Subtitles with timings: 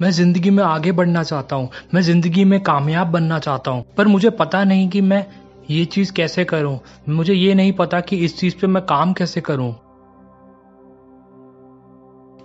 [0.00, 4.06] मैं ज़िंदगी में आगे बढ़ना चाहता हूँ, मैं ज़िंदगी में कामयाब बनना चाहता हूँ, पर
[4.06, 5.24] मुझे पता नहीं कि मैं
[5.70, 6.78] ये चीज़ कैसे करूँ।
[7.08, 9.70] मुझे ये नहीं पता कि इस चीज़ पे मैं काम कैसे करूँ।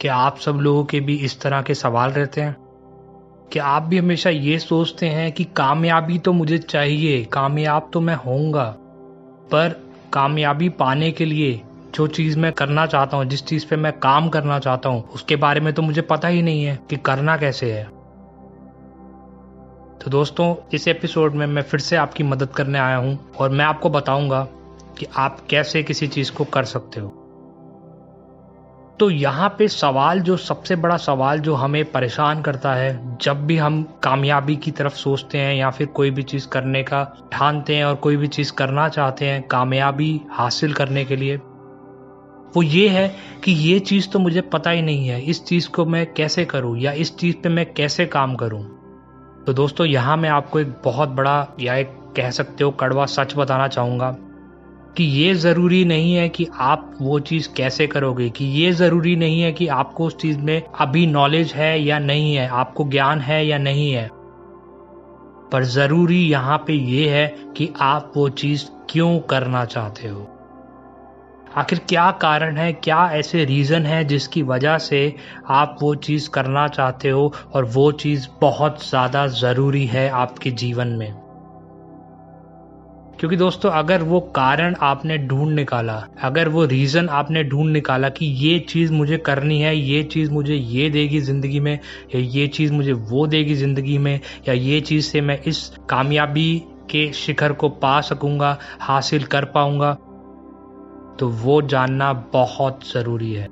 [0.00, 2.56] क्या आप सब लोगों के भी इस तरह के सवाल रहते हैं?
[3.52, 8.16] क्या आप भी हमेशा ये सोचते हैं कि कामयाबी तो मुझे चाहिए, कामयाब तो मैं
[8.16, 8.64] होऊँगा,
[9.52, 9.80] पर
[10.12, 11.60] कामयाबी पाने के लिए
[11.94, 15.36] जो चीज़ मैं करना चाहता हूँ, जिस चीज़ पे मैं काम करना चाहता हूँ, उसके
[15.36, 17.84] बारे में तो मुझे पता ही नहीं है कि करना कैसे है।
[19.98, 23.64] तो दोस्तों, इस एपिसोड में मैं फिर से आपकी मदद करने आया हूँ और मैं
[23.64, 24.48] आपको बताऊँगा
[24.98, 27.08] कि आप कैसे किसी चीज़ को कर सकते हो।
[29.00, 33.56] तो यहाँ पे सवाल जो सबसे बड़ा सवाल जो हमें परेशान करता है, जब भी
[33.56, 37.84] हम कामयाबी की तरफ़ सोचते हैं या फिर कोई भी चीज़ करने का ठानते हैं
[37.84, 41.40] और कोई भी चीज़ करना चाहते हैं कामयाबी हासिल करने के लिए
[42.56, 43.08] वो ये है
[43.44, 46.76] कि ये चीज़ तो मुझे पता ही नहीं है, इस चीज़ को मैं कैसे करूँ
[46.78, 48.62] या इस चीज़ पे मैं कैसे काम करूँ।
[49.46, 53.34] तो दोस्तों, यहाँ मैं आपको एक बहुत बड़ा या एक कह सकते हो कड़वा सच
[53.36, 54.10] बताना चाहूँगा
[54.96, 59.40] कि ये ज़रूरी नहीं है कि आप वो चीज़ कैसे करोगे, कि ये ज़रूरी नहीं
[59.40, 63.46] है कि आपको उस चीज़ में अभी नॉलेज है या नहीं है, आपको ज्ञान है
[63.46, 64.08] या नहीं है।
[65.52, 67.26] पर ज़रूरी यहाँ पे ये है
[67.56, 70.26] कि आप वो चीज़ क्यों करना चाहते हो।
[71.58, 75.16] आखिर क्या कारण है, क्या ऐसे रीज़न है जिसकी वजह से
[75.48, 80.88] आप वो चीज़ करना चाहते हो और वो चीज़ बहुत ज़्यादा ज़रूरी है आपके जीवन
[80.88, 81.12] में?
[83.20, 88.26] क्योंकि दोस्तों, अगर वो कारण आपने ढूंढ निकाला, अगर वो रीजन आपने ढूंढ निकाला कि
[88.26, 91.78] ये चीज़ मुझे करनी है, ये चीज़ मुझे ये देगी ज़िंदगी में,
[92.14, 96.58] या ये चीज़ मुझे वो देगी ज़िंदगी में, या ये चीज़ से मैं इस कामयाबी
[96.90, 99.96] के शिखर को पा सकूँगा, हासिल कर पाऊँगा
[101.20, 103.46] तो वो जानना बहुत ज़रूरी है।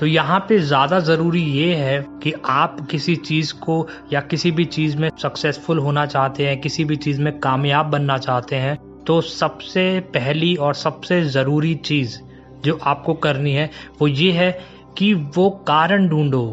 [0.00, 4.64] तो यहाँ पे ज़्यादा ज़रूरी ये है कि आप किसी चीज़ को या किसी भी
[4.66, 9.20] चीज़ में सक्सेसफुल होना चाहते हैं, किसी भी चीज़ में कामयाब बनना चाहते हैं तो
[9.20, 12.18] सबसे पहली और सबसे ज़रूरी चीज़
[12.64, 14.50] जो आपको करनी है वो ये है
[14.98, 16.44] कि वो कारण ढूंढो,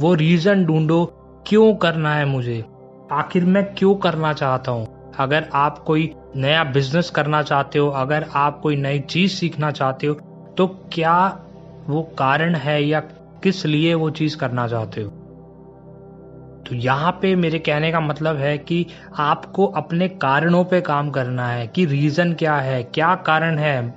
[0.00, 1.04] वो रीज़न ढूंढो,
[1.46, 2.64] क्यों करना है मुझे,
[3.12, 5.12] आखिर मैं क्यों करना चाहता हूँ?
[5.18, 6.06] अगर आप कोई
[6.36, 10.14] नया बिज़नेस करना चाहते हो, अगर आप कोई नई चीज़ सीखना चाहते हो
[10.58, 11.16] तो क्या
[11.88, 13.00] वो कारण है या
[13.42, 15.10] किस लिए वो चीज़ करना चाहते हो?
[16.68, 18.86] तो यहाँ पे मेरे कहने का मतलब है कि
[19.18, 23.94] आपको अपने कारणों पे काम करना है कि रीजन क्या है, क्या कारण है।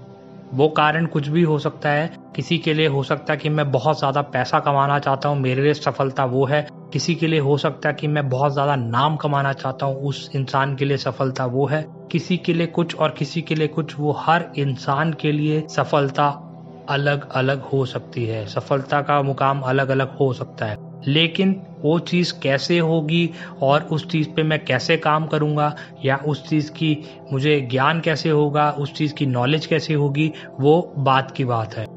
[0.53, 3.71] वो कारण कुछ भी हो सकता है, किसी के लिए हो सकता है कि मैं
[3.71, 7.57] बहुत ज़्यादा पैसा कमाना चाहता हूँ, मेरे लिए सफलता वो है किसी के लिए हो
[7.57, 11.45] सकता है कि मैं बहुत ज़्यादा नाम कमाना चाहता हूँ, उस इंसान के लिए सफलता
[11.45, 15.31] वो है। किसी के लिए कुछ और किसी के लिए कुछ, वो हर इंसान के
[15.31, 16.43] लिए सफलता
[16.89, 20.75] अलग अलग हो सकती है। सफलता का मुकाम अलग अलग हो सकता है।
[21.07, 23.29] लेकिन वो चीज़ कैसे होगी
[23.61, 28.29] और उस चीज़ पे मैं कैसे काम करूँगा, या उस चीज़ की मुझे ज्ञान कैसे
[28.29, 31.96] होगा, उस चीज़ की नॉलेज कैसे होगी, वो बात की बात है।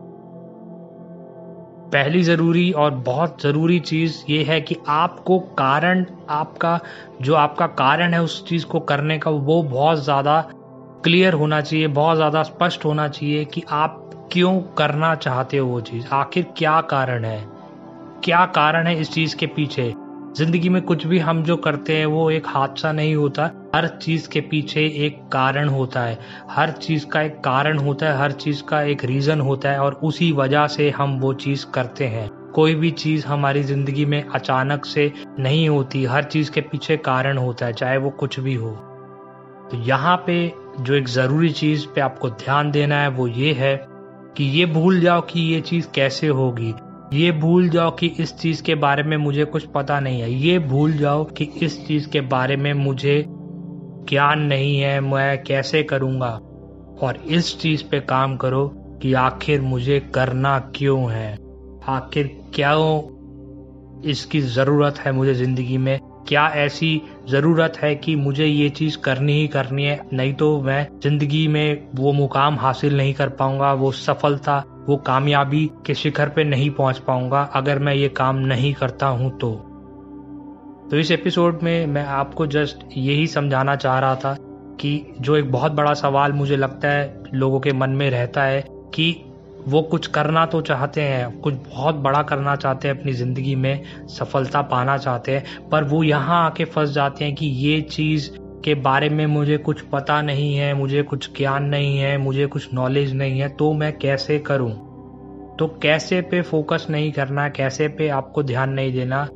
[1.92, 6.80] पहली ज़रूरी और बहुत ज़रूरी चीज़ ये है कि आपको कारण, आपका,
[7.20, 10.40] जो आपका कारण है उस चीज़ को करने का, वो बहुत ज़्यादा
[11.04, 15.80] क्लियर होना चाहिए, बहुत ज़्यादा स्पष्ट होना चाहिए कि आप क्यों करना चाहते हो वो
[15.80, 17.44] चीज़। आखिर क्या कारण है?
[18.24, 19.94] क्या कारण है इस चीज़ के पीछे?
[20.36, 24.28] ज़िंदगी में कुछ भी हम जो करते हैं, वो एक हादसा नहीं होता। हर चीज़
[24.28, 26.18] के पीछे एक कारण होता है।
[26.50, 29.94] हर चीज़ का एक कारण होता है, हर चीज़ का एक रीजन होता है और
[29.94, 34.84] उसी वजह से हम वो चीज़ करते हैं। कोई भी चीज़ हमारी ज़िंदगी में अचानक
[34.84, 38.70] से नहीं होती, हर चीज़ के पीछे कारण होता है, चाहे वो कुछ भी हो।
[39.70, 43.86] तो यहाँ पे जो एक ज़रूरी चीज़ पे आपको ध्यान देना है, वो ये है
[44.36, 46.74] कि ये भूल जाओ कि ये चीज़ कैसे होगी।
[47.12, 50.58] ये भूल जाओ कि इस चीज़ के बारे में मुझे कुछ पता नहीं है। ये
[50.58, 53.26] भूल जाओ कि इस चीज़ के बारे में मुझे
[54.08, 56.40] ज्ञान नहीं है, मैं कैसे करूँगा?
[57.02, 61.38] और इस चीज़ पे काम करो कि आखिर मुझे करना क्यों है?
[61.88, 63.20] आखिर क्यों
[64.10, 65.98] इसकी ज़रूरत है मुझे ज़िंदगी में।
[66.28, 70.06] क्या ऐसी ज़रूरत है कि मुझे ये चीज़ करनी ही करनी है?
[70.12, 75.70] नहीं तो मैं ज़िंदगी में वो मुकाम हासिल नहीं कर पाऊँगा, वो सफलता, वो कामयाबी
[75.86, 79.69] के शिखर पे नहीं पहुँच पाऊँगा। अगर मैं ये काम नहीं करता हूँ तो।
[80.90, 84.36] तो इस एपिसोड में मैं आपको जस्ट यही समझाना चाह रहा था
[84.80, 88.64] कि जो एक बहुत बड़ा सवाल मुझे लगता है लोगों के मन में रहता है
[88.94, 89.24] कि
[89.68, 93.82] वो कुछ करना तो चाहते हैं, कुछ बहुत बड़ा करना चाहते हैं, अपनी ज़िंदगी में
[94.06, 98.30] सफलता पाना चाहते हैं, पर वो यहाँ आके फंस जाते हैं कि ये चीज़
[98.64, 102.68] के बारे में मुझे कुछ पता नहीं है, मुझे कुछ ज्ञान नहीं है, मुझे कुछ
[102.74, 104.72] नॉलेज नहीं है तो मैं कैसे करूँ?
[105.58, 109.28] तो कैसे पे फोकस नहीं करना, कैसे पे आपको ध्यान नहीं देना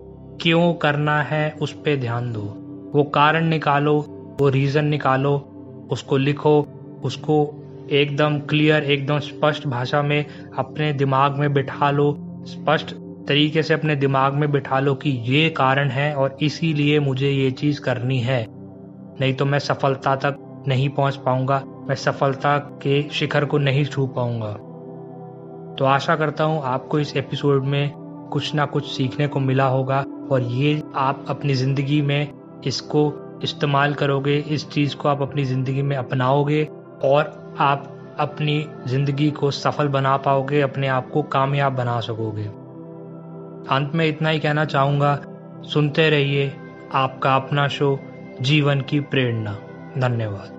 [0.45, 2.41] क्यों करना है उस पर ध्यान दो।
[2.95, 3.95] वो कारण निकालो,
[4.41, 5.37] वो रीज़न निकालो,
[5.91, 6.67] उसको लिखो,
[7.05, 7.37] उसको
[7.91, 10.25] एकदम क्लियर एकदम स्पष्ट भाषा में
[10.59, 12.95] अपने दिमाग में बिठा लो। स्पष्ट
[13.29, 17.51] तरीके से अपने दिमाग में बिठा लो कि ये कारण है और इसीलिए मुझे ये
[17.51, 18.47] चीज़ करनी है।
[19.21, 24.07] नहीं तो मैं सफलता तक नहीं पहुँच पाऊँगा, मैं सफलता के शिखर को नहीं छू
[24.07, 24.53] पाऊँगा।
[25.79, 27.93] तो आशा करता हूँ आपको इस एपिसोड में
[28.33, 32.33] कुछ ना कुछ सीखने को मिला होगा। और ये आप अपनी ज़िंदगी में
[32.67, 33.13] इसको
[33.43, 36.69] इस्तेमाल करोगे, इस चीज़ को आप अपनी ज़िंदगी में अपनाओगे
[37.05, 42.45] और आप अपनी ज़िंदगी को सफल बना पाओगे, अपने आप को कामयाब बना सकोगे।
[43.75, 45.21] अंत में इतना ही कहना चाहूँगा,
[45.65, 46.53] सुनते रहिए
[46.93, 47.99] आपका अपना शो,
[48.41, 49.59] जीवन की प्रेरणा।
[49.99, 50.54] धन्यवाद।